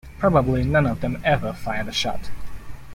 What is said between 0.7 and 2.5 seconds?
of them ever fired a shot.